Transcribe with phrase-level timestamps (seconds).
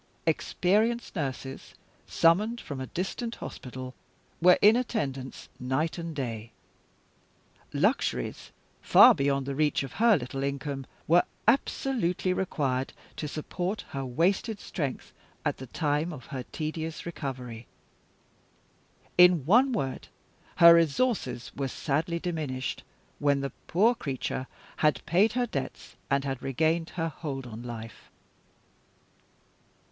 [0.25, 1.75] Experienced nurses,
[2.07, 3.93] summoned from a distant hospital,
[4.41, 6.51] were in attendance night and day.
[7.71, 8.49] Luxuries,
[8.81, 14.59] far beyond the reach of her little income, were absolutely required to support her wasted
[14.59, 15.13] strength
[15.45, 17.67] at the time of her tedious recovery.
[19.19, 20.07] In one word,
[20.55, 22.81] her resources were sadly diminished,
[23.19, 24.47] when the poor creature
[24.77, 28.09] had paid her debts, and had regained her hold on life.